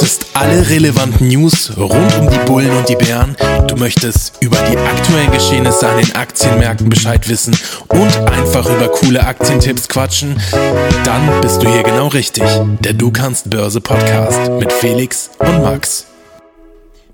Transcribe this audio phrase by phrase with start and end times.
[0.00, 3.34] möchtest alle relevanten News rund um die Bullen und die Bären,
[3.66, 7.56] du möchtest über die aktuellen Geschehnisse an den Aktienmärkten Bescheid wissen
[7.88, 10.36] und einfach über coole Aktientipps quatschen,
[11.02, 12.44] dann bist du hier genau richtig.
[12.78, 16.06] Der Du kannst Börse Podcast mit Felix und Max.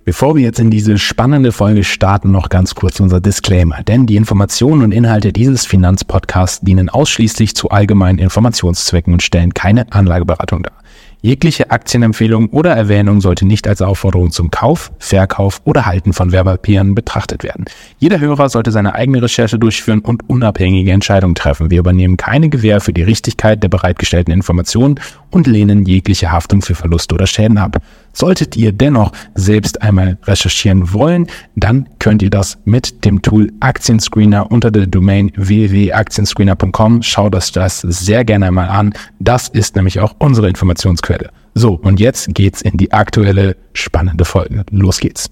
[0.04, 3.82] Bevor wir jetzt in diese spannende Folge starten, noch ganz kurz unser Disclaimer.
[3.82, 9.90] Denn die Informationen und Inhalte dieses Finanzpodcasts dienen ausschließlich zu allgemeinen Informationszwecken und stellen keine
[9.90, 10.83] Anlageberatung dar.
[11.24, 16.94] Jegliche Aktienempfehlung oder Erwähnung sollte nicht als Aufforderung zum Kauf, Verkauf oder Halten von Werbepapieren
[16.94, 17.64] betrachtet werden.
[17.98, 21.70] Jeder Hörer sollte seine eigene Recherche durchführen und unabhängige Entscheidungen treffen.
[21.70, 25.00] Wir übernehmen keine Gewähr für die Richtigkeit der bereitgestellten Informationen
[25.34, 27.78] und lehnen jegliche Haftung für Verluste oder Schäden ab.
[28.12, 31.26] Solltet ihr dennoch selbst einmal recherchieren wollen,
[31.56, 37.02] dann könnt ihr das mit dem Tool Aktienscreener unter der Domain www.aktienscreener.com.
[37.02, 38.94] Schaut euch das sehr gerne einmal an.
[39.18, 41.30] Das ist nämlich auch unsere Informationsquelle.
[41.54, 44.64] So, und jetzt geht's in die aktuelle spannende Folge.
[44.70, 45.30] Los geht's.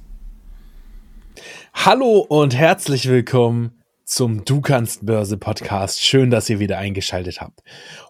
[1.74, 3.70] Hallo und herzlich willkommen
[4.04, 6.02] zum Du kannst Börse Podcast.
[6.02, 7.60] Schön, dass ihr wieder eingeschaltet habt.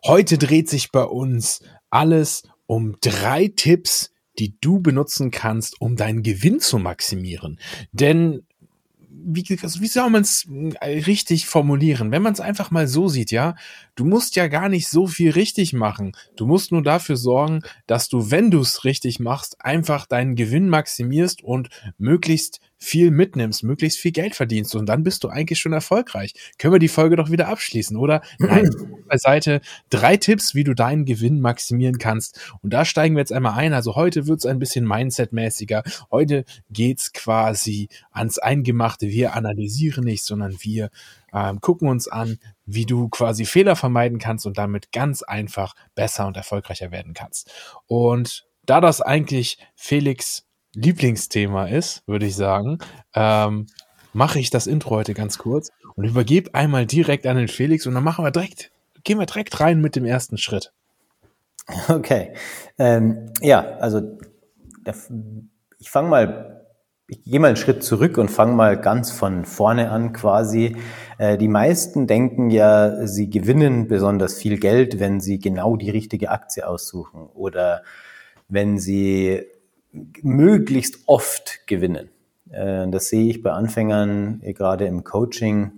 [0.04, 1.60] Heute dreht sich bei uns
[1.92, 7.58] alles um drei Tipps, die du benutzen kannst, um deinen Gewinn zu maximieren.
[7.92, 8.42] Denn
[9.24, 10.48] wie, also wie soll man es
[10.80, 12.10] äh, richtig formulieren?
[12.10, 13.54] Wenn man es einfach mal so sieht, ja,
[13.94, 16.16] du musst ja gar nicht so viel richtig machen.
[16.34, 20.68] Du musst nur dafür sorgen, dass du, wenn du es richtig machst, einfach deinen Gewinn
[20.68, 25.72] maximierst und möglichst viel mitnimmst, möglichst viel Geld verdienst und dann bist du eigentlich schon
[25.72, 26.34] erfolgreich.
[26.58, 28.22] Können wir die Folge doch wieder abschließen, oder?
[28.38, 28.68] Nein,
[29.08, 32.40] beiseite drei Tipps, wie du deinen Gewinn maximieren kannst.
[32.60, 33.72] Und da steigen wir jetzt einmal ein.
[33.72, 35.84] Also heute wird es ein bisschen Mindset-mäßiger.
[36.10, 39.08] Heute geht's quasi ans Eingemachte.
[39.08, 40.90] Wir analysieren nicht, sondern wir
[41.32, 46.26] ähm, gucken uns an, wie du quasi Fehler vermeiden kannst und damit ganz einfach besser
[46.26, 47.52] und erfolgreicher werden kannst.
[47.86, 52.78] Und da das eigentlich Felix Lieblingsthema ist, würde ich sagen,
[53.14, 53.66] ähm,
[54.12, 57.94] mache ich das Intro heute ganz kurz und übergebe einmal direkt an den Felix und
[57.94, 58.70] dann machen wir direkt,
[59.04, 60.72] gehen wir direkt rein mit dem ersten Schritt.
[61.88, 62.34] Okay.
[62.78, 64.18] Ähm, ja, also
[65.78, 66.66] ich fange mal,
[67.06, 70.76] ich gehe mal einen Schritt zurück und fange mal ganz von vorne an quasi.
[71.18, 76.30] Äh, die meisten denken ja, sie gewinnen besonders viel Geld, wenn sie genau die richtige
[76.30, 77.82] Aktie aussuchen oder
[78.48, 79.42] wenn sie
[80.22, 82.08] möglichst oft gewinnen.
[82.50, 85.72] Äh, das sehe ich bei Anfängern äh, gerade im Coaching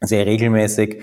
[0.00, 1.02] sehr regelmäßig.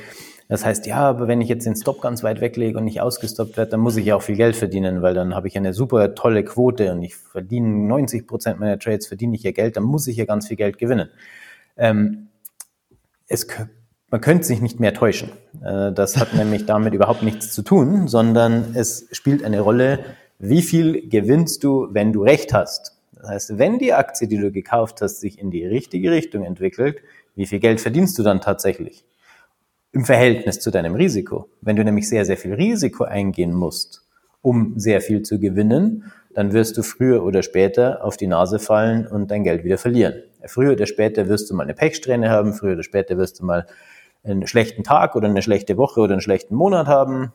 [0.50, 3.58] Das heißt, ja, aber wenn ich jetzt den Stop ganz weit weglege und nicht ausgestoppt
[3.58, 6.16] werde, dann muss ich ja auch viel Geld verdienen, weil dann habe ich eine super
[6.16, 10.06] tolle Quote und ich verdiene 90 Prozent meiner Trades, verdiene ich ja Geld, dann muss
[10.08, 11.10] ich ja ganz viel Geld gewinnen.
[11.78, 12.28] Ähm,
[13.28, 13.48] es,
[14.10, 15.32] man könnte sich nicht mehr täuschen.
[15.64, 20.00] Äh, das hat nämlich damit überhaupt nichts zu tun, sondern es spielt eine Rolle,
[20.46, 22.98] wie viel gewinnst du, wenn du recht hast?
[23.16, 27.02] Das heißt, wenn die Aktie, die du gekauft hast, sich in die richtige Richtung entwickelt,
[27.36, 29.06] wie viel Geld verdienst du dann tatsächlich?
[29.94, 31.48] Im Verhältnis zu deinem Risiko.
[31.62, 34.06] Wenn du nämlich sehr, sehr viel Risiko eingehen musst,
[34.42, 39.08] um sehr viel zu gewinnen, dann wirst du früher oder später auf die Nase fallen
[39.08, 40.24] und dein Geld wieder verlieren.
[40.46, 43.66] Früher oder später wirst du mal eine Pechsträhne haben, früher oder später wirst du mal
[44.26, 47.32] einen schlechten Tag oder eine schlechte Woche oder einen schlechten Monat haben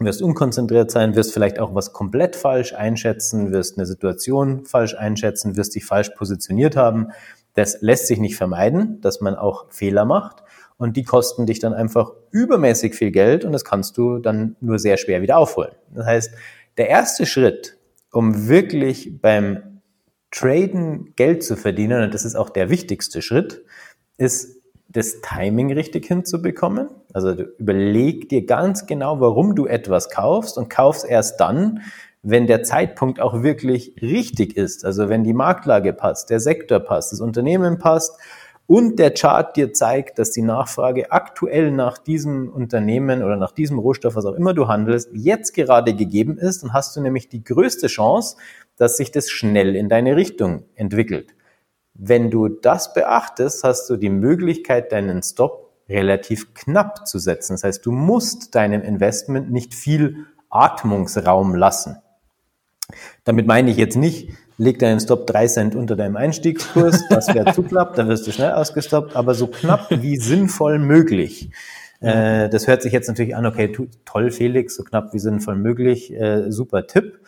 [0.00, 5.56] wirst unkonzentriert sein, wirst vielleicht auch was komplett falsch einschätzen, wirst eine Situation falsch einschätzen,
[5.56, 7.08] wirst dich falsch positioniert haben.
[7.54, 10.42] Das lässt sich nicht vermeiden, dass man auch Fehler macht
[10.78, 14.78] und die kosten dich dann einfach übermäßig viel Geld und das kannst du dann nur
[14.78, 15.72] sehr schwer wieder aufholen.
[15.94, 16.34] Das heißt,
[16.78, 17.76] der erste Schritt,
[18.12, 19.82] um wirklich beim
[20.30, 23.64] Traden Geld zu verdienen, und das ist auch der wichtigste Schritt,
[24.16, 24.59] ist
[24.92, 26.88] das Timing richtig hinzubekommen.
[27.12, 31.80] Also überleg dir ganz genau, warum du etwas kaufst und kaufst erst dann,
[32.22, 34.84] wenn der Zeitpunkt auch wirklich richtig ist.
[34.84, 38.18] Also wenn die Marktlage passt, der Sektor passt, das Unternehmen passt
[38.66, 43.78] und der Chart dir zeigt, dass die Nachfrage aktuell nach diesem Unternehmen oder nach diesem
[43.78, 47.42] Rohstoff, was auch immer du handelst, jetzt gerade gegeben ist, dann hast du nämlich die
[47.42, 48.36] größte Chance,
[48.76, 51.34] dass sich das schnell in deine Richtung entwickelt.
[52.02, 57.52] Wenn du das beachtest, hast du die Möglichkeit, deinen Stop relativ knapp zu setzen.
[57.52, 61.96] Das heißt, du musst deinem Investment nicht viel Atmungsraum lassen.
[63.24, 67.52] Damit meine ich jetzt nicht, leg deinen Stop drei Cent unter deinem Einstiegskurs, das wäre
[67.52, 71.50] zu knapp, dann wirst du schnell ausgestoppt, aber so knapp wie sinnvoll möglich.
[72.00, 73.70] Äh, das hört sich jetzt natürlich an, okay,
[74.06, 77.20] toll Felix, so knapp wie sinnvoll möglich, äh, super Tipp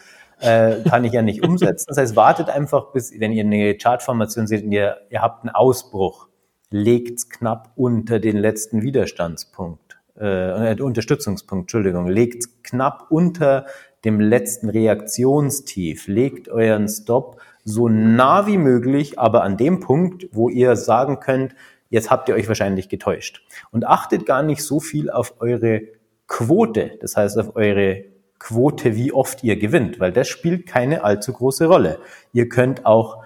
[0.42, 1.86] äh, kann ich ja nicht umsetzen.
[1.88, 5.54] Das heißt, wartet einfach bis, wenn ihr eine Chartformation seht und ihr, ihr habt einen
[5.54, 6.28] Ausbruch,
[6.70, 13.66] legt's knapp unter den letzten Widerstandspunkt, äh, äh Unterstützungspunkt, Entschuldigung, legt's knapp unter
[14.04, 16.08] dem letzten Reaktionstief.
[16.08, 21.54] Legt euren Stop so nah wie möglich, aber an dem Punkt, wo ihr sagen könnt,
[21.88, 23.46] jetzt habt ihr euch wahrscheinlich getäuscht.
[23.70, 25.82] Und achtet gar nicht so viel auf eure
[26.26, 28.04] Quote, das heißt auf eure
[28.42, 32.00] Quote, wie oft ihr gewinnt, weil das spielt keine allzu große Rolle.
[32.32, 33.22] Ihr könnt auch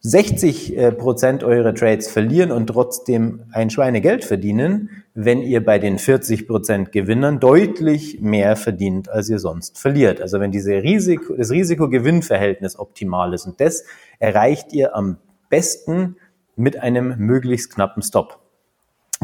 [0.00, 5.98] 60 äh, Prozent eurer Trades verlieren und trotzdem ein Schweinegeld verdienen, wenn ihr bei den
[5.98, 10.22] 40 Prozent Gewinnern deutlich mehr verdient, als ihr sonst verliert.
[10.22, 13.84] Also wenn diese Risiko, das Risiko-Gewinn-Verhältnis optimal ist und das
[14.18, 15.18] erreicht ihr am
[15.50, 16.16] besten
[16.56, 18.38] mit einem möglichst knappen Stop.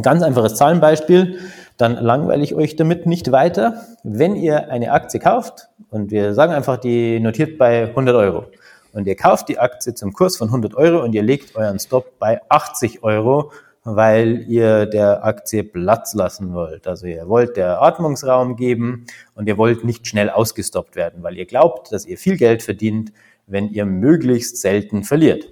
[0.03, 1.39] Ganz einfaches Zahlenbeispiel,
[1.77, 3.83] dann langweile ich euch damit nicht weiter.
[4.03, 8.47] Wenn ihr eine Aktie kauft und wir sagen einfach, die notiert bei 100 Euro,
[8.93, 12.19] und ihr kauft die Aktie zum Kurs von 100 Euro und ihr legt euren Stop
[12.19, 13.51] bei 80 Euro,
[13.85, 16.87] weil ihr der Aktie Platz lassen wollt.
[16.87, 21.47] Also ihr wollt der Atmungsraum geben und ihr wollt nicht schnell ausgestoppt werden, weil ihr
[21.47, 23.13] glaubt, dass ihr viel Geld verdient,
[23.47, 25.49] wenn ihr möglichst selten verliert.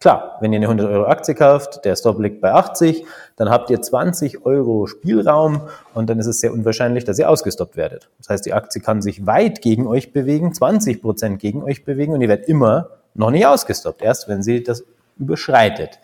[0.00, 3.04] Klar, wenn ihr eine 100 Euro Aktie kauft, der Stop liegt bei 80,
[3.36, 7.76] dann habt ihr 20 Euro Spielraum und dann ist es sehr unwahrscheinlich, dass ihr ausgestoppt
[7.76, 8.08] werdet.
[8.18, 12.14] Das heißt, die Aktie kann sich weit gegen euch bewegen, 20 Prozent gegen euch bewegen
[12.14, 14.84] und ihr werdet immer noch nicht ausgestoppt, erst wenn sie das
[15.18, 16.00] überschreitet.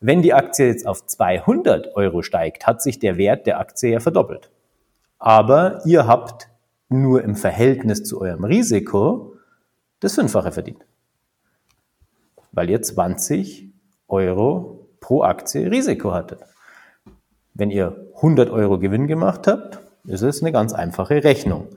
[0.00, 4.00] Wenn die Aktie jetzt auf 200 Euro steigt, hat sich der Wert der Aktie ja
[4.00, 4.50] verdoppelt.
[5.18, 6.48] Aber ihr habt
[6.88, 9.34] nur im Verhältnis zu eurem Risiko
[10.00, 10.86] das Fünffache verdient
[12.52, 13.72] weil ihr 20
[14.08, 16.40] Euro pro Aktie Risiko hattet.
[17.54, 21.68] Wenn ihr 100 Euro Gewinn gemacht habt, ist es eine ganz einfache Rechnung.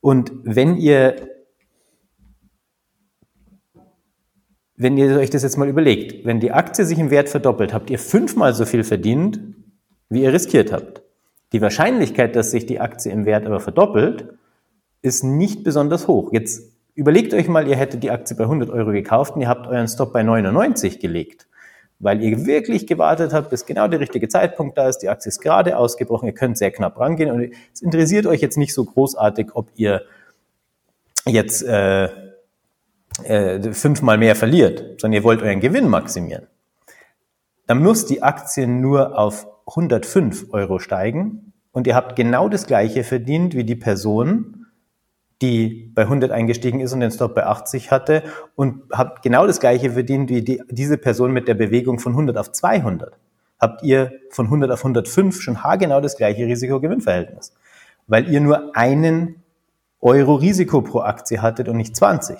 [0.00, 1.16] Und wenn ihr,
[4.76, 7.90] wenn ihr euch das jetzt mal überlegt, wenn die Aktie sich im Wert verdoppelt, habt
[7.90, 9.40] ihr fünfmal so viel verdient,
[10.08, 11.02] wie ihr riskiert habt.
[11.52, 14.34] Die Wahrscheinlichkeit, dass sich die Aktie im Wert aber verdoppelt,
[15.02, 16.32] ist nicht besonders hoch.
[16.32, 19.66] Jetzt Überlegt euch mal, ihr hättet die Aktie bei 100 Euro gekauft und ihr habt
[19.66, 21.48] euren Stop bei 99 gelegt,
[21.98, 24.98] weil ihr wirklich gewartet habt, bis genau der richtige Zeitpunkt da ist.
[24.98, 28.56] Die Aktie ist gerade ausgebrochen, ihr könnt sehr knapp rangehen und es interessiert euch jetzt
[28.56, 30.02] nicht so großartig, ob ihr
[31.26, 32.08] jetzt äh,
[33.24, 36.46] äh, fünfmal mehr verliert, sondern ihr wollt euren Gewinn maximieren.
[37.66, 43.02] Dann muss die Aktie nur auf 105 Euro steigen und ihr habt genau das gleiche
[43.02, 44.63] verdient wie die Person,
[45.42, 48.22] die bei 100 eingestiegen ist und den Stop bei 80 hatte
[48.54, 52.36] und habt genau das gleiche verdient wie die, diese Person mit der Bewegung von 100
[52.36, 53.18] auf 200.
[53.60, 57.52] Habt ihr von 100 auf 105 schon haargenau das gleiche Risiko-Gewinn-Verhältnis,
[58.06, 59.42] weil ihr nur einen
[60.00, 62.36] Euro Risiko pro Aktie hattet und nicht 20.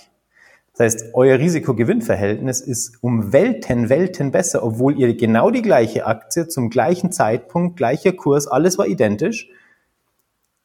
[0.76, 6.49] Das heißt, euer Risiko-Gewinn-Verhältnis ist um Welten, Welten besser, obwohl ihr genau die gleiche Aktie
[6.49, 9.49] zum gleichen Zeitpunkt, gleicher Kurs, alles war identisch.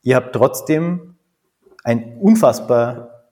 [0.02, 1.16] Ihr habt trotzdem
[1.84, 3.26] ein unfassbar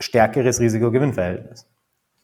[0.00, 1.66] stärkeres Risiko-Gewinn-Verhältnis.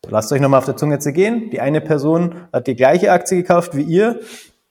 [0.09, 1.50] Lasst euch nochmal auf der Zunge zergehen.
[1.50, 4.20] Die eine Person hat die gleiche Aktie gekauft wie ihr,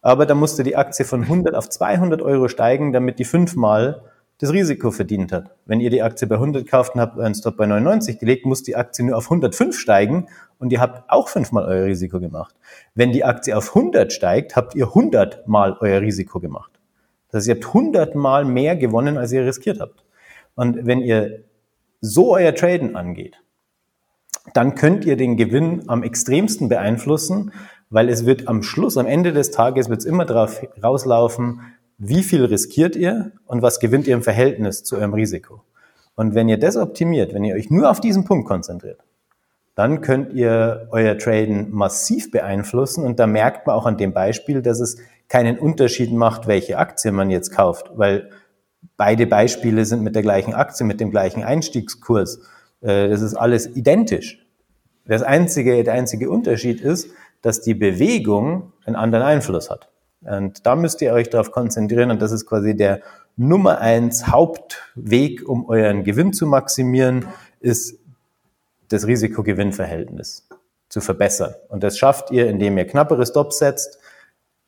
[0.02, 4.04] aber da musste die Aktie von 100 auf 200 Euro steigen, damit die fünfmal
[4.40, 5.52] das Risiko verdient hat.
[5.66, 8.64] Wenn ihr die Aktie bei 100 kauft und habt euren Stop bei 99 gelegt, muss
[8.64, 10.28] die Aktie nur auf 105 steigen
[10.60, 12.56] und ihr habt auch fünfmal euer Risiko gemacht.
[12.94, 16.72] Wenn die Aktie auf 100 steigt, habt ihr 100 mal euer Risiko gemacht.
[17.30, 20.04] Das heißt, ihr habt 100 mal mehr gewonnen, als ihr riskiert habt.
[20.58, 21.44] Und wenn ihr
[22.02, 23.40] so euer Traden angeht,
[24.54, 27.54] dann könnt ihr den Gewinn am extremsten beeinflussen,
[27.92, 31.62] weil es wird am Schluss, am Ende des Tages, wird es immer darauf rauslaufen,
[32.00, 35.62] wie viel riskiert ihr und was gewinnt ihr im Verhältnis zu eurem Risiko.
[36.16, 39.00] Und wenn ihr das optimiert, wenn ihr euch nur auf diesen Punkt konzentriert,
[39.76, 44.64] dann könnt ihr euer Traden massiv beeinflussen und da merkt man auch an dem Beispiel,
[44.64, 48.32] dass es keinen Unterschied macht, welche Aktie man jetzt kauft, weil
[48.98, 52.40] Beide Beispiele sind mit der gleichen Aktie, mit dem gleichen Einstiegskurs.
[52.82, 54.44] Äh, das ist alles identisch.
[55.06, 57.10] Das einzige, der einzige Unterschied ist,
[57.42, 59.90] dass die Bewegung einen anderen Einfluss hat.
[60.22, 63.02] Und da müsst ihr euch darauf konzentrieren und das ist quasi der
[63.38, 67.26] Nummer eins Hauptweg, um euren Gewinn zu maximieren,
[67.60, 68.00] ist
[68.90, 70.48] das Risiko-Gewinn-Verhältnis
[70.90, 71.54] zu verbessern.
[71.70, 74.00] Und das schafft ihr, indem ihr knappere Stops setzt,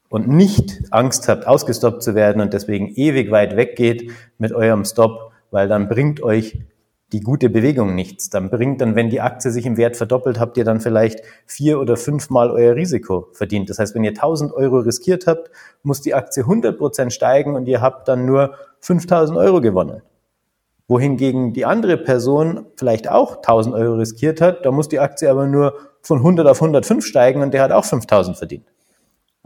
[0.09, 5.31] und nicht Angst habt, ausgestoppt zu werden und deswegen ewig weit weggeht mit eurem Stop,
[5.51, 6.59] weil dann bringt euch
[7.11, 8.29] die gute Bewegung nichts.
[8.29, 11.79] Dann bringt dann, wenn die Aktie sich im Wert verdoppelt, habt ihr dann vielleicht vier
[11.79, 13.69] oder fünfmal euer Risiko verdient.
[13.69, 15.49] Das heißt, wenn ihr 1000 Euro riskiert habt,
[15.81, 20.01] muss die Aktie 100 Prozent steigen und ihr habt dann nur 5000 Euro gewonnen.
[20.87, 25.45] Wohingegen die andere Person vielleicht auch 1000 Euro riskiert hat, da muss die Aktie aber
[25.45, 28.65] nur von 100 auf 105 steigen und der hat auch 5000 verdient.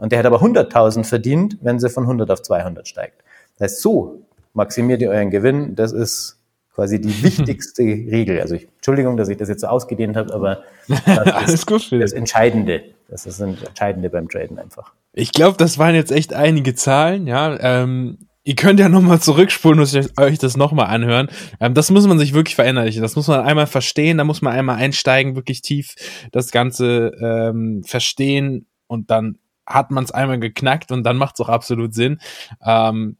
[0.04, 3.24] Und der hat aber 100.000 verdient, wenn sie von 100 auf 200 steigt.
[3.56, 5.76] Das heißt, so maximiert ihr euren Gewinn.
[5.76, 6.38] Das ist
[6.74, 8.38] quasi die wichtigste Regel.
[8.38, 10.62] Also ich, Entschuldigung, dass ich das jetzt so ausgedehnt habe, aber
[11.06, 12.82] das ist gut das Entscheidende.
[13.08, 14.92] Das ist das Entscheidende beim Traden einfach.
[15.14, 17.58] Ich glaube, das waren jetzt echt einige Zahlen, ja.
[17.58, 21.30] Ähm, ihr könnt ja nochmal zurückspulen und euch das nochmal anhören.
[21.60, 23.00] Ähm, das muss man sich wirklich verinnerlichen.
[23.00, 25.94] Das muss man einmal verstehen, da muss man einmal einsteigen, wirklich tief
[26.30, 31.40] das Ganze ähm, verstehen und dann hat man es einmal geknackt und dann macht es
[31.40, 32.20] auch absolut Sinn.
[32.64, 33.16] Ähm,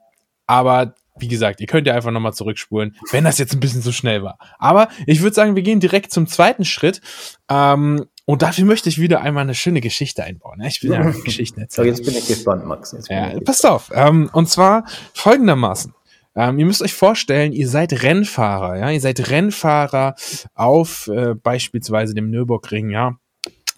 [0.46, 3.92] aber wie gesagt, ihr könnt ja einfach nochmal zurückspulen, wenn das jetzt ein bisschen zu
[3.92, 4.38] schnell war.
[4.58, 7.00] Aber ich würde sagen, wir gehen direkt zum zweiten Schritt.
[7.48, 10.60] Ähm, und dafür möchte ich wieder einmal eine schöne Geschichte einbauen.
[10.62, 11.84] Ich bin ja Geschichten erzählen.
[11.84, 12.92] So, jetzt bin ich gespannt, Max.
[12.92, 13.90] Jetzt ja, passt auf.
[13.94, 15.94] Ähm, und zwar folgendermaßen.
[16.34, 20.16] Ähm, ihr müsst euch vorstellen, ihr seid Rennfahrer, ja, ihr seid Rennfahrer
[20.54, 23.18] auf äh, beispielsweise dem Nürburgring, ja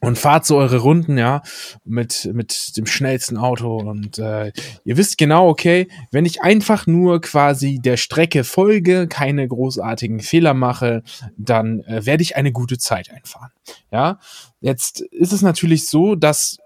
[0.00, 1.43] und fahrt so eure Runden, ja,
[1.85, 4.53] mit, mit dem schnellsten Auto und äh,
[4.85, 10.55] ihr wisst genau, okay, wenn ich einfach nur quasi der Strecke folge, keine großartigen Fehler
[10.55, 11.03] mache,
[11.38, 13.50] dann äh, werde ich eine gute Zeit einfahren.
[13.91, 14.19] Ja,
[14.61, 16.59] jetzt ist es natürlich so, dass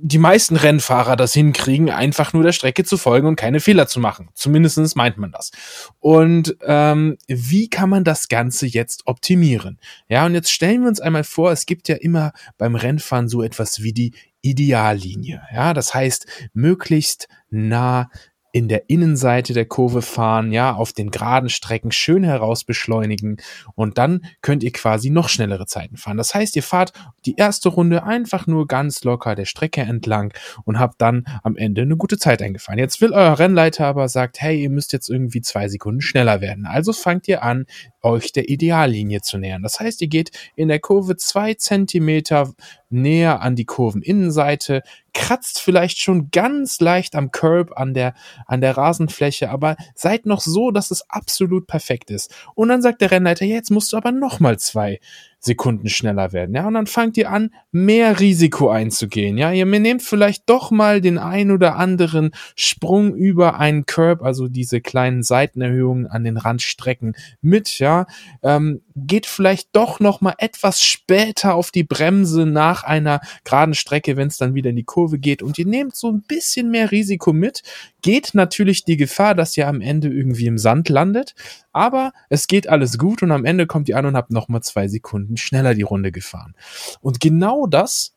[0.00, 4.00] die meisten Rennfahrer das hinkriegen, einfach nur der Strecke zu folgen und keine Fehler zu
[4.00, 4.28] machen.
[4.34, 5.50] Zumindestens meint man das.
[5.98, 9.78] Und ähm, wie kann man das Ganze jetzt optimieren?
[10.08, 13.42] Ja, und jetzt stellen wir uns einmal vor, es gibt ja immer beim Rennfahren so
[13.42, 15.42] etwas wie die Ideallinie.
[15.52, 18.10] Ja, das heißt, möglichst nah
[18.58, 23.36] in der Innenseite der Kurve fahren, ja, auf den geraden Strecken schön heraus beschleunigen
[23.76, 26.16] und dann könnt ihr quasi noch schnellere Zeiten fahren.
[26.16, 26.92] Das heißt, ihr fahrt
[27.24, 30.34] die erste Runde einfach nur ganz locker der Strecke entlang
[30.64, 32.80] und habt dann am Ende eine gute Zeit eingefahren.
[32.80, 36.66] Jetzt will euer Rennleiter aber sagt, hey, ihr müsst jetzt irgendwie zwei Sekunden schneller werden.
[36.66, 37.64] Also fangt ihr an,
[38.02, 39.62] euch der Ideallinie zu nähern.
[39.62, 42.52] Das heißt, ihr geht in der Kurve zwei Zentimeter
[42.90, 48.14] näher an die Kurveninnenseite, kratzt vielleicht schon ganz leicht am Curb an der,
[48.46, 52.34] an der Rasenfläche, aber seid noch so, dass es absolut perfekt ist.
[52.54, 55.00] Und dann sagt der Rennleiter, ja, jetzt musst du aber nochmal zwei
[55.40, 56.54] Sekunden schneller werden.
[56.54, 59.38] Ja, und dann fangt ihr an, mehr Risiko einzugehen.
[59.38, 64.48] Ja, ihr nehmt vielleicht doch mal den ein oder anderen Sprung über einen Curb, also
[64.48, 67.78] diese kleinen Seitenerhöhungen an den Randstrecken mit.
[67.78, 68.06] Ja,
[68.42, 74.16] ähm, geht vielleicht doch noch mal etwas später auf die Bremse nach einer geraden Strecke,
[74.16, 75.42] wenn es dann wieder in die Kurve geht.
[75.42, 77.62] Und ihr nehmt so ein bisschen mehr Risiko mit.
[78.00, 81.34] Geht natürlich die Gefahr, dass ihr am Ende irgendwie im Sand landet.
[81.72, 84.86] Aber es geht alles gut und am Ende kommt ihr an und habt nochmal zwei
[84.86, 86.54] Sekunden schneller die Runde gefahren.
[87.00, 88.14] Und genau das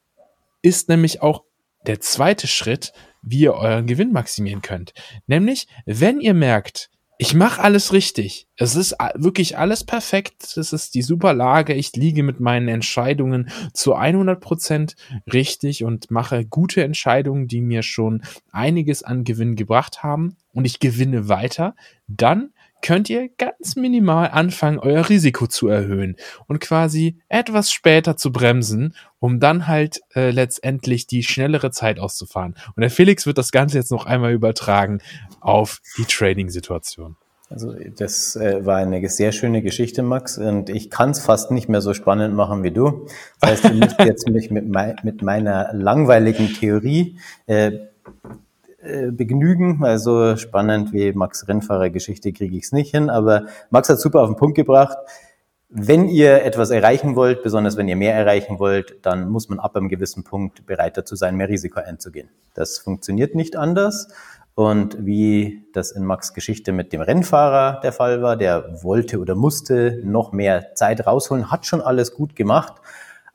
[0.61, 1.43] ist nämlich auch
[1.87, 4.93] der zweite Schritt, wie ihr euren Gewinn maximieren könnt.
[5.25, 6.90] Nämlich, wenn ihr merkt,
[7.21, 8.47] ich mache alles richtig.
[8.55, 10.57] Es ist wirklich alles perfekt.
[10.57, 11.75] Es ist die super Lage.
[11.75, 14.95] Ich liege mit meinen Entscheidungen zu 100 Prozent
[15.31, 20.79] richtig und mache gute Entscheidungen, die mir schon einiges an Gewinn gebracht haben und ich
[20.79, 21.75] gewinne weiter.
[22.07, 26.15] Dann könnt ihr ganz minimal anfangen, euer Risiko zu erhöhen
[26.47, 32.55] und quasi etwas später zu bremsen, um dann halt äh, letztendlich die schnellere Zeit auszufahren.
[32.75, 34.99] Und der Felix wird das Ganze jetzt noch einmal übertragen
[35.39, 37.15] auf die Trading-Situation.
[37.51, 41.67] Also das äh, war eine sehr schöne Geschichte, Max, und ich kann es fast nicht
[41.67, 43.07] mehr so spannend machen wie du.
[43.41, 47.71] Das heißt, du musst jetzt mich mit, mei mit meiner langweiligen Theorie äh,
[48.83, 49.83] äh, begnügen.
[49.83, 54.29] Also spannend wie Max Rennfahrer-Geschichte kriege ich es nicht hin, aber Max hat super auf
[54.29, 54.97] den Punkt gebracht.
[55.69, 59.75] Wenn ihr etwas erreichen wollt, besonders wenn ihr mehr erreichen wollt, dann muss man ab
[59.77, 62.29] einem gewissen Punkt bereit dazu sein, mehr Risiko einzugehen.
[62.53, 64.09] Das funktioniert nicht anders.
[64.53, 69.33] Und wie das in Max Geschichte mit dem Rennfahrer der Fall war, der wollte oder
[69.33, 72.73] musste noch mehr Zeit rausholen, hat schon alles gut gemacht.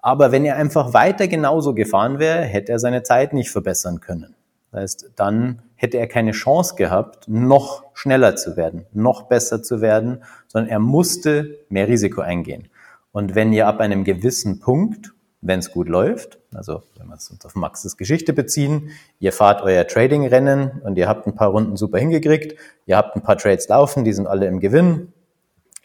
[0.03, 4.36] Aber wenn er einfach weiter genauso gefahren wäre, hätte er seine Zeit nicht verbessern können.
[4.76, 9.80] Das heißt, dann hätte er keine Chance gehabt, noch schneller zu werden, noch besser zu
[9.80, 12.68] werden, sondern er musste mehr Risiko eingehen.
[13.11, 17.30] Und wenn ihr ab einem gewissen Punkt, wenn es gut läuft, also wenn wir es
[17.30, 21.78] uns auf Maxes Geschichte beziehen, ihr fahrt euer Trading-Rennen und ihr habt ein paar Runden
[21.78, 25.14] super hingekriegt, ihr habt ein paar Trades laufen, die sind alle im Gewinn,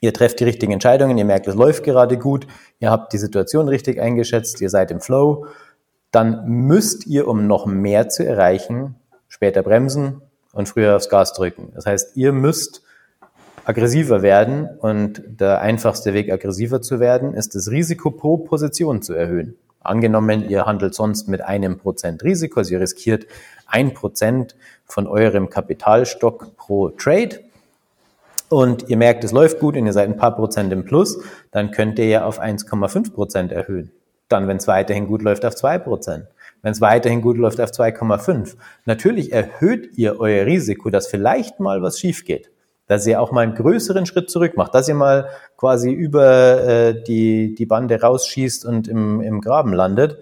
[0.02, 2.46] ihr trefft die richtigen Entscheidungen, ihr merkt, es läuft gerade gut,
[2.82, 5.46] ihr habt die Situation richtig eingeschätzt, ihr seid im Flow
[6.12, 8.96] dann müsst ihr, um noch mehr zu erreichen,
[9.30, 10.22] später bremsen
[10.54, 11.72] und früher aufs Gas drücken.
[11.74, 12.84] Das heißt, ihr müsst
[13.64, 19.14] aggressiver werden und der einfachste Weg, aggressiver zu werden, ist das Risiko pro Position zu
[19.14, 19.56] erhöhen.
[19.80, 23.26] Angenommen, ihr handelt sonst mit einem Prozent Risiko, also ihr riskiert
[23.66, 27.40] ein Prozent von eurem Kapitalstock pro Trade
[28.50, 31.20] und ihr merkt, es läuft gut und ihr seid ein paar Prozent im Plus,
[31.52, 33.92] dann könnt ihr ja auf 1,5 Prozent erhöhen
[34.32, 36.24] dann, wenn es weiterhin gut läuft, auf 2%.
[36.62, 38.56] Wenn es weiterhin gut läuft, auf 2,5.
[38.86, 42.52] Natürlich erhöht ihr euer Risiko, dass vielleicht mal was schief geht.
[42.88, 47.04] dass ihr auch mal einen größeren Schritt zurück macht, dass ihr mal quasi über äh,
[47.04, 50.18] die, die Bande rausschießt und im, im Graben landet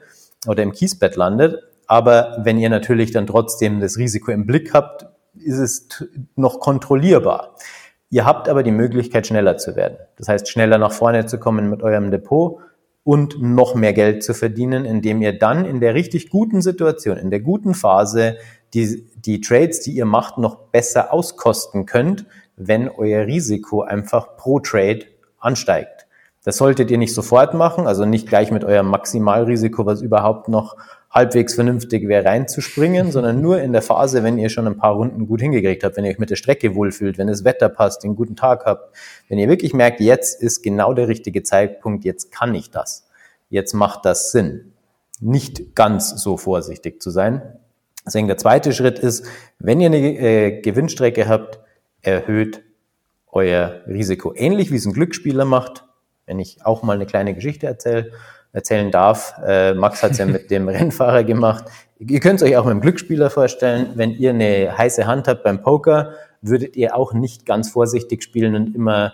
[0.46, 1.63] oder im Kiesbett landet.
[1.88, 5.88] Aber wenn ihr natürlich dann trotzdem das Risiko im Blick habt, ist es
[6.36, 7.56] noch kontrollierbar.
[8.12, 9.98] Ihr habt aber die Möglichkeit, schneller zu werden.
[10.18, 12.60] Das heißt, schneller nach vorne zu kommen mit eurem Depot
[13.10, 17.32] und noch mehr Geld zu verdienen, indem ihr dann in der richtig guten Situation, in
[17.32, 18.38] der guten Phase
[18.75, 24.60] die, die Trades, die ihr macht, noch besser auskosten könnt, wenn euer Risiko einfach pro
[24.60, 25.06] Trade
[25.39, 26.06] ansteigt.
[26.44, 30.78] Das solltet ihr nicht sofort machen, also nicht gleich mit eurem Maximalrisiko, was überhaupt noch
[31.10, 35.28] halbwegs vernünftig wäre, reinzuspringen, sondern nur in der Phase, wenn ihr schon ein paar Runden
[35.28, 38.16] gut hingekriegt habt, wenn ihr euch mit der Strecke wohlfühlt, wenn das Wetter passt, einen
[38.16, 38.96] guten Tag habt,
[39.28, 43.08] wenn ihr wirklich merkt, jetzt ist genau der richtige Zeitpunkt, jetzt kann ich das,
[43.50, 44.74] jetzt macht das Sinn.
[45.20, 47.42] Nicht ganz so vorsichtig zu sein.
[48.06, 49.25] Deswegen der zweite Schritt ist,
[49.58, 51.60] wenn ihr eine äh, Gewinnstrecke habt,
[52.01, 52.62] erhöht
[53.32, 54.34] euer Risiko.
[54.36, 55.86] Ähnlich wie es ein Glücksspieler macht,
[56.25, 58.12] wenn ich auch mal eine kleine Geschichte erzähle,
[58.51, 59.36] erzählen darf.
[59.46, 61.65] Äh, Max hat es ja mit dem Rennfahrer gemacht.
[62.00, 63.91] Ihr könnt es euch auch mit dem Glücksspieler vorstellen.
[63.96, 68.56] Wenn ihr eine heiße Hand habt beim Poker, würdet ihr auch nicht ganz vorsichtig spielen
[68.56, 69.13] und immer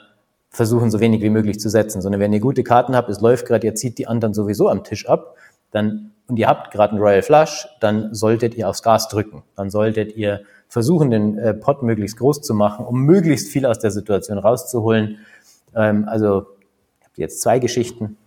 [0.49, 3.45] versuchen, so wenig wie möglich zu setzen, sondern wenn ihr gute Karten habt, es läuft
[3.45, 5.35] gerade, ihr zieht die anderen sowieso am Tisch ab,
[5.71, 9.43] dann und ihr habt gerade einen Royal Flush, dann solltet ihr aufs Gas drücken.
[9.55, 13.79] Dann solltet ihr versuchen, den äh, Pot möglichst groß zu machen, um möglichst viel aus
[13.79, 15.19] der Situation rauszuholen.
[15.75, 16.47] Ähm, also
[16.99, 18.17] ich habe jetzt zwei Geschichten,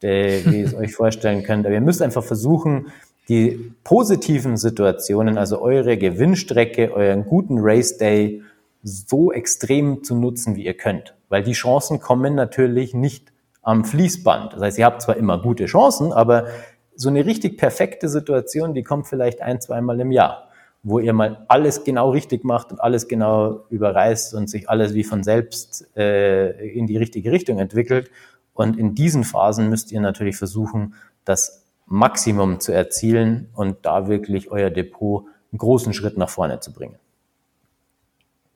[0.00, 1.66] wie ihr es euch vorstellen könnt.
[1.66, 2.86] Aber ihr müsst einfach versuchen,
[3.28, 8.42] die positiven Situationen, also eure Gewinnstrecke, euren guten Race Day
[8.82, 11.14] so extrem zu nutzen, wie ihr könnt.
[11.28, 14.52] Weil die Chancen kommen natürlich nicht am Fließband.
[14.52, 16.46] Das heißt, ihr habt zwar immer gute Chancen, aber
[16.94, 20.48] so eine richtig perfekte Situation, die kommt vielleicht ein, zweimal im Jahr,
[20.84, 25.02] wo ihr mal alles genau richtig macht und alles genau überreißt und sich alles wie
[25.02, 28.08] von selbst äh, in die richtige Richtung entwickelt.
[28.56, 30.94] Und in diesen Phasen müsst ihr natürlich versuchen,
[31.24, 36.72] das Maximum zu erzielen und da wirklich euer Depot einen großen Schritt nach vorne zu
[36.72, 36.98] bringen.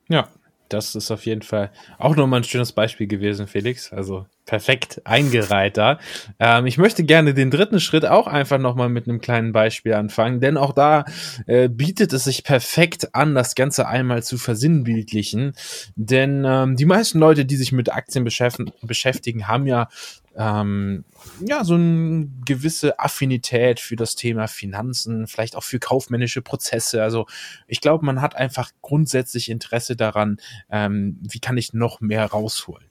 [0.09, 0.27] Ja,
[0.67, 3.93] das ist auf jeden Fall auch nochmal ein schönes Beispiel gewesen, Felix.
[3.93, 5.99] Also perfekt eingereiht da.
[6.39, 10.39] Ähm, ich möchte gerne den dritten Schritt auch einfach nochmal mit einem kleinen Beispiel anfangen,
[10.39, 11.05] denn auch da
[11.47, 15.53] äh, bietet es sich perfekt an, das Ganze einmal zu versinnbildlichen.
[15.95, 19.87] Denn ähm, die meisten Leute, die sich mit Aktien beschäftigen, haben ja
[20.35, 21.03] ähm,
[21.45, 27.03] ja, so eine gewisse Affinität für das Thema Finanzen, vielleicht auch für kaufmännische Prozesse.
[27.03, 27.25] Also
[27.67, 30.37] ich glaube, man hat einfach grundsätzlich Interesse daran,
[30.69, 32.90] ähm, wie kann ich noch mehr rausholen.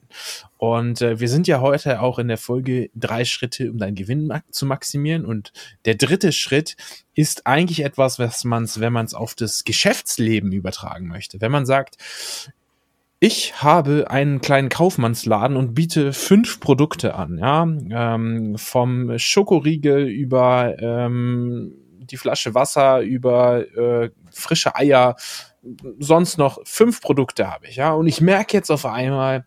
[0.57, 4.31] Und äh, wir sind ja heute auch in der Folge drei Schritte, um deinen Gewinn
[4.51, 5.25] zu maximieren.
[5.25, 5.51] Und
[5.85, 6.75] der dritte Schritt
[7.13, 11.41] ist eigentlich etwas, was man es, wenn man es auf das Geschäftsleben übertragen möchte.
[11.41, 11.97] Wenn man sagt,
[13.23, 20.75] ich habe einen kleinen Kaufmannsladen und biete fünf Produkte an, ja, ähm, vom Schokoriegel über
[20.79, 25.15] ähm, die Flasche Wasser, über äh, frische Eier,
[25.99, 29.45] sonst noch fünf Produkte habe ich, ja, und ich merke jetzt auf einmal,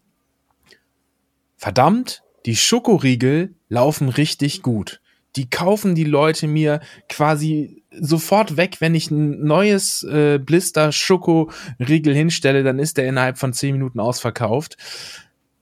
[1.64, 5.00] verdammt, die Schokoriegel laufen richtig gut.
[5.34, 12.14] Die kaufen die Leute mir quasi sofort weg, wenn ich ein neues äh, Blister Schokoriegel
[12.14, 14.76] hinstelle, dann ist der innerhalb von zehn Minuten ausverkauft.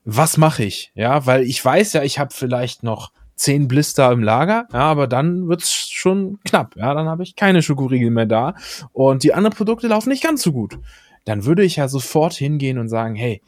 [0.03, 0.91] Was mache ich?
[0.93, 5.07] Ja, weil ich weiß ja, ich habe vielleicht noch zehn Blister im Lager, ja, aber
[5.07, 6.75] dann wird's schon knapp.
[6.75, 8.55] Ja, dann habe ich keine Schokoriegel mehr da
[8.91, 10.77] und die anderen Produkte laufen nicht ganz so gut.
[11.23, 13.41] Dann würde ich ja sofort hingehen und sagen, hey,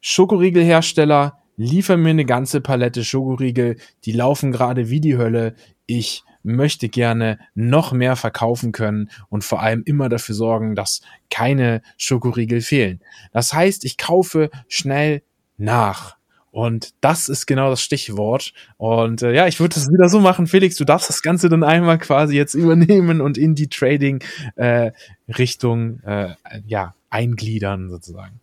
[0.00, 5.54] Schokoriegelhersteller, liefer mir eine ganze Palette Schokoriegel, die laufen gerade wie die Hölle.
[5.86, 11.82] Ich möchte gerne noch mehr verkaufen können und vor allem immer dafür sorgen, dass keine
[11.96, 12.98] Schokoriegel fehlen.
[13.32, 15.22] Das heißt, ich kaufe schnell
[15.56, 16.16] nach.
[16.50, 18.52] Und das ist genau das Stichwort.
[18.76, 21.64] Und äh, ja, ich würde es wieder so machen, Felix, du darfst das Ganze dann
[21.64, 26.34] einmal quasi jetzt übernehmen und in die Trading-Richtung äh, äh,
[26.66, 28.38] ja, eingliedern sozusagen.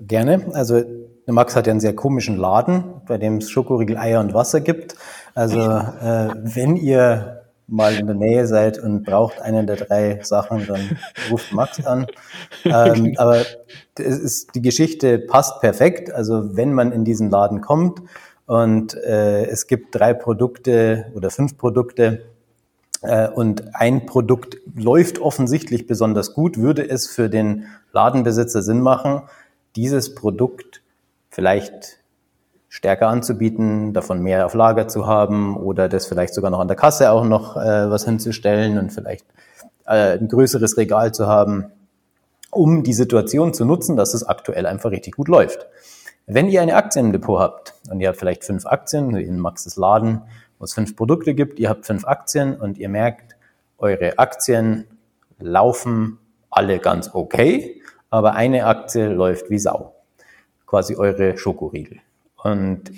[0.00, 0.46] Gerne.
[0.54, 0.82] Also
[1.26, 4.60] der Max hat ja einen sehr komischen Laden, bei dem es Schokoriegel, Eier und Wasser
[4.60, 4.96] gibt.
[5.34, 10.66] Also äh, wenn ihr mal in der Nähe seid und braucht eine der drei Sachen,
[10.66, 10.98] dann
[11.30, 12.06] ruft Max an.
[12.66, 13.44] Ähm, aber
[13.98, 16.10] ist, die Geschichte passt perfekt.
[16.10, 18.00] Also wenn man in diesen Laden kommt
[18.46, 22.22] und äh, es gibt drei Produkte oder fünf Produkte
[23.02, 29.22] äh, und ein Produkt läuft offensichtlich besonders gut, würde es für den Ladenbesitzer Sinn machen,
[29.76, 30.80] dieses Produkt
[31.34, 31.98] vielleicht
[32.68, 36.76] stärker anzubieten, davon mehr auf Lager zu haben oder das vielleicht sogar noch an der
[36.76, 39.26] Kasse auch noch äh, was hinzustellen und vielleicht
[39.86, 41.66] äh, ein größeres Regal zu haben.
[42.50, 45.66] um die Situation zu nutzen, dass es aktuell einfach richtig gut läuft.
[46.26, 49.74] Wenn ihr eine Aktie im Depot habt und ihr habt vielleicht fünf Aktien, in Maxes
[49.74, 50.22] Laden,
[50.60, 53.36] wo es fünf Produkte gibt, ihr habt fünf Aktien und ihr merkt,
[53.76, 54.86] eure Aktien
[55.40, 56.18] laufen
[56.48, 59.93] alle ganz okay, aber eine Aktie läuft wie Sau.
[60.66, 61.98] Quasi eure Schokoriegel.
[62.42, 62.90] Und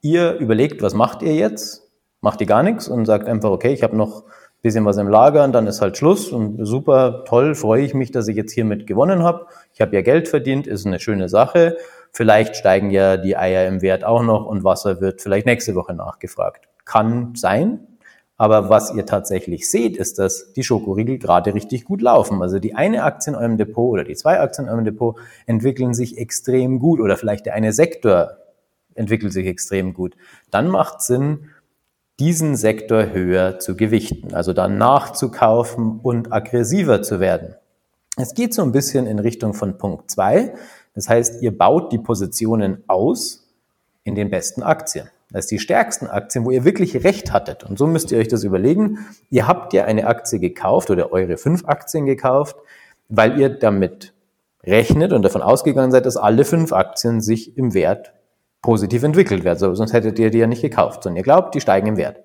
[0.00, 1.90] ihr überlegt, was macht ihr jetzt?
[2.20, 4.24] Macht ihr gar nichts und sagt einfach, okay, ich habe noch
[4.62, 8.12] bisschen was im Lager und dann ist halt Schluss und super toll, freue ich mich,
[8.12, 9.46] dass ich jetzt hiermit gewonnen habe.
[9.74, 11.76] Ich habe ja Geld verdient, ist eine schöne Sache.
[12.12, 15.94] Vielleicht steigen ja die Eier im Wert auch noch und Wasser wird vielleicht nächste Woche
[15.94, 16.68] nachgefragt.
[16.84, 17.88] Kann sein,
[18.42, 22.42] aber was ihr tatsächlich seht, ist, dass die Schokoriegel gerade richtig gut laufen.
[22.42, 25.94] Also die eine Aktie in eurem Depot oder die zwei Aktien in eurem Depot entwickeln
[25.94, 28.38] sich extrem gut oder vielleicht der eine Sektor
[28.96, 30.16] entwickelt sich extrem gut.
[30.50, 31.50] Dann macht Sinn,
[32.18, 37.54] diesen Sektor höher zu gewichten, also dann nachzukaufen und aggressiver zu werden.
[38.16, 40.52] Es geht so ein bisschen in Richtung von Punkt zwei.
[40.96, 43.48] Das heißt, ihr baut die Positionen aus
[44.02, 45.08] in den besten Aktien.
[45.34, 47.64] Heißt, die stärksten Aktien, wo ihr wirklich recht hattet.
[47.64, 48.98] Und so müsst ihr euch das überlegen.
[49.30, 52.56] Ihr habt ja eine Aktie gekauft oder eure fünf Aktien gekauft,
[53.08, 54.12] weil ihr damit
[54.64, 58.12] rechnet und davon ausgegangen seid, dass alle fünf Aktien sich im Wert
[58.60, 59.58] positiv entwickelt wird.
[59.58, 62.20] So, sonst hättet ihr die ja nicht gekauft, sondern ihr glaubt, die steigen im Wert.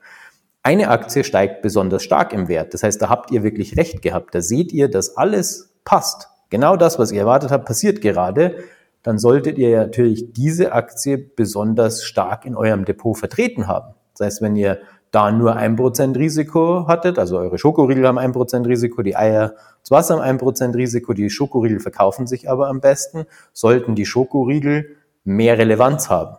[0.61, 2.73] Eine Aktie steigt besonders stark im Wert.
[2.73, 4.35] Das heißt, da habt ihr wirklich recht gehabt.
[4.35, 6.29] Da seht ihr, dass alles passt.
[6.49, 8.57] Genau das, was ihr erwartet habt, passiert gerade.
[9.03, 13.93] Dann solltet ihr natürlich diese Aktie besonders stark in eurem Depot vertreten haben.
[14.17, 14.79] Das heißt, wenn ihr
[15.11, 19.53] da nur ein Prozent Risiko hattet, also eure Schokoriegel haben ein Prozent Risiko, die Eier,
[19.81, 24.05] das Wasser haben ein Prozent Risiko, die Schokoriegel verkaufen sich aber am besten, sollten die
[24.05, 26.37] Schokoriegel mehr Relevanz haben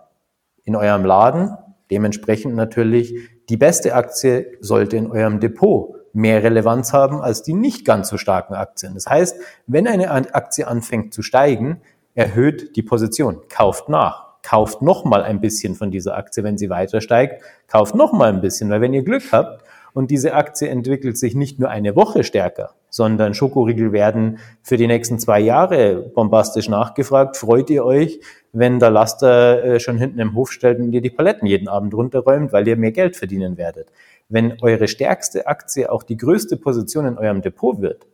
[0.64, 1.56] in eurem Laden.
[1.90, 3.14] Dementsprechend natürlich
[3.48, 8.18] die beste Aktie sollte in eurem Depot mehr Relevanz haben als die nicht ganz so
[8.18, 8.94] starken Aktien.
[8.94, 11.80] Das heißt, wenn eine Aktie anfängt zu steigen,
[12.18, 17.00] erhöht die Position, kauft nach, kauft nochmal ein bisschen von dieser Aktie, wenn sie weiter
[17.00, 19.62] steigt, kauft nochmal ein bisschen, weil wenn ihr Glück habt,
[19.94, 24.86] und diese Aktie entwickelt sich nicht nur eine Woche stärker, sondern Schokoriegel werden für die
[24.86, 27.36] nächsten zwei Jahre bombastisch nachgefragt.
[27.36, 28.20] Freut ihr euch,
[28.52, 31.94] wenn der Laster äh, schon hinten im Hof stellt und ihr die Paletten jeden Abend
[31.94, 33.88] runterräumt, weil ihr mehr Geld verdienen werdet?
[34.28, 38.06] Wenn eure stärkste Aktie auch die größte Position in eurem Depot wird,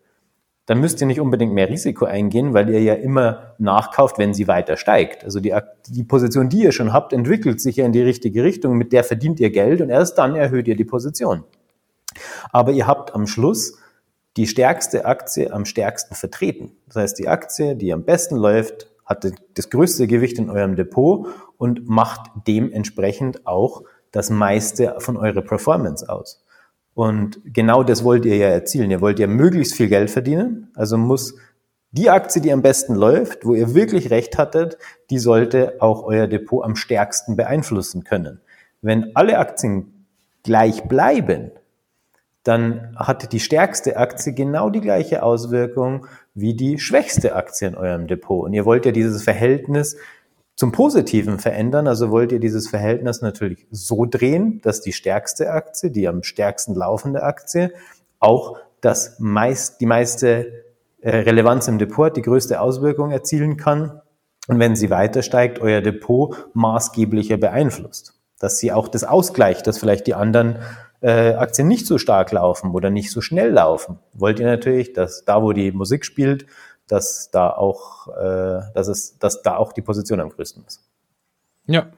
[0.67, 4.49] dann müsst ihr nicht unbedingt mehr Risiko eingehen, weil ihr ja immer nachkauft, wenn sie
[4.49, 5.25] weiter steigt.
[5.25, 5.55] Also die,
[5.89, 9.05] die Position, die ihr schon habt, entwickelt sich ja in die richtige Richtung, mit der
[9.05, 11.45] verdient ihr Geld und erst dann erhöht ihr die Position.
[12.51, 13.79] Aber ihr habt am Schluss
[14.37, 16.73] die stärkste Aktie am stärksten vertreten.
[16.87, 21.29] Das heißt, die Aktie, die am besten läuft, hat das größte Gewicht in eurem Depot
[21.59, 26.44] und macht dementsprechend auch das meiste von eurer Performance aus.
[26.95, 28.91] Und genau das wollt ihr ja erzielen.
[28.91, 30.71] Ihr wollt ja möglichst viel Geld verdienen.
[30.75, 31.35] Also muss
[31.91, 34.79] die Aktie, die am besten läuft, wo ihr wirklich recht hattet,
[35.11, 38.41] die sollte auch euer Depot am stärksten beeinflussen können.
[38.83, 40.07] Wenn alle Aktien
[40.43, 41.51] gleich bleiben,
[42.43, 48.07] dann hat die stärkste Aktie genau die gleiche Auswirkung wie die schwächste Aktie in eurem
[48.07, 48.45] Depot.
[48.45, 49.97] Und ihr wollt ja dieses Verhältnis
[50.57, 55.91] zum Positiven verändern, also wollt ihr dieses Verhältnis natürlich so drehen, dass die stärkste Aktie,
[55.91, 57.73] die am stärksten laufende Aktie,
[58.21, 60.65] auch das meist, die meiste
[61.01, 64.01] äh, Relevanz im Depot die größte Auswirkung erzielen kann.
[64.47, 68.15] Und wenn sie weiter steigt, euer Depot maßgeblicher beeinflusst.
[68.39, 70.59] Dass sie auch das ausgleicht, dass vielleicht die anderen
[71.01, 75.25] äh, Aktien nicht so stark laufen oder nicht so schnell laufen, wollt ihr natürlich, dass
[75.25, 76.47] da, wo die Musik spielt,
[76.89, 80.85] dass da auch, äh, dass es, dass da auch die Position am größten ist.
[81.67, 81.91] Ja,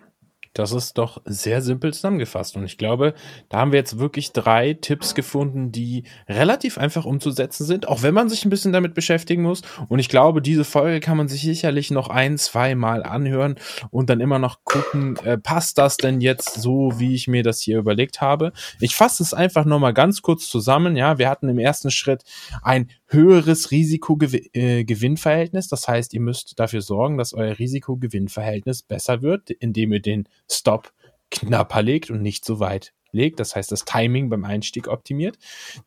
[0.58, 2.56] das ist doch sehr simpel zusammengefasst.
[2.56, 3.14] Und ich glaube,
[3.50, 8.14] da haben wir jetzt wirklich drei Tipps gefunden, die relativ einfach umzusetzen sind, auch wenn
[8.14, 9.60] man sich ein bisschen damit beschäftigen muss.
[9.88, 13.56] Und ich glaube, diese Folge kann man sich sicherlich noch ein, zwei Mal anhören
[13.90, 17.60] und dann immer noch gucken, äh, passt das denn jetzt so, wie ich mir das
[17.60, 18.52] hier überlegt habe?
[18.80, 20.96] Ich fasse es einfach nochmal ganz kurz zusammen.
[20.96, 22.24] Ja, wir hatten im ersten Schritt
[22.62, 25.68] ein höheres Risiko-Gewinnverhältnis.
[25.68, 30.92] Das heißt, ihr müsst dafür sorgen, dass euer Risiko-Gewinnverhältnis besser wird, indem ihr den Stop
[31.30, 33.40] knapper legt und nicht so weit legt.
[33.40, 35.38] Das heißt, das Timing beim Einstieg optimiert.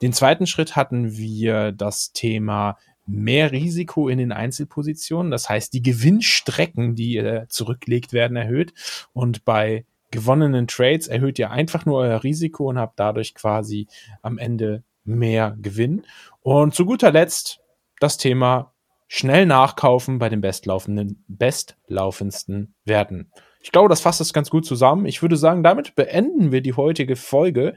[0.02, 5.32] Den zweiten Schritt hatten wir das Thema mehr Risiko in den Einzelpositionen.
[5.32, 8.74] Das heißt, die Gewinnstrecken, die ihr zurücklegt, werden erhöht.
[9.13, 13.88] Und bei gewonnenen Trades erhöht ihr einfach nur euer Risiko und habt dadurch quasi
[14.22, 16.06] am Ende mehr Gewinn.
[16.41, 17.62] Und zu guter Letzt
[18.00, 18.74] das Thema
[19.08, 23.32] schnell nachkaufen bei den bestlaufenden, bestlaufendsten Werten.
[23.62, 25.06] Ich glaube, das fasst das ganz gut zusammen.
[25.06, 27.76] Ich würde sagen, damit beenden wir die heutige Folge.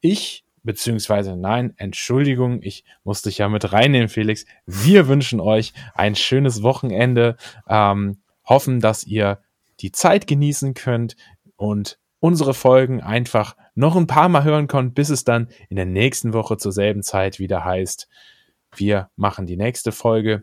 [0.00, 4.44] Ich beziehungsweise nein, Entschuldigung, ich muss dich ja mit reinnehmen, Felix.
[4.66, 7.36] Wir wünschen euch ein schönes Wochenende,
[7.68, 9.40] ähm, hoffen, dass ihr
[9.80, 11.16] die Zeit genießen könnt
[11.56, 15.86] und unsere Folgen einfach noch ein paar Mal hören könnt, bis es dann in der
[15.86, 18.08] nächsten Woche zur selben Zeit wieder heißt,
[18.76, 20.42] wir machen die nächste Folge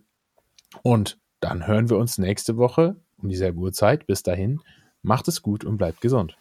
[0.82, 2.96] und dann hören wir uns nächste Woche
[3.26, 4.08] um dieselbe Uhrzeit.
[4.08, 4.62] Bis dahin,
[5.02, 6.38] macht es gut und bleibt gesund.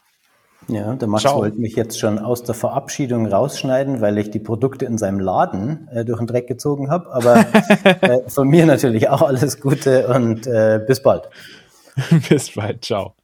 [0.68, 1.38] Ja, der Max Ciao.
[1.38, 5.88] wollte mich jetzt schon aus der Verabschiedung rausschneiden, weil ich die Produkte in seinem Laden
[5.88, 7.12] äh, durch den Dreck gezogen habe.
[7.12, 7.36] Aber
[8.00, 11.28] äh, von mir natürlich auch alles Gute und äh, bis bald.
[12.28, 12.84] bis bald.
[12.84, 13.14] Ciao.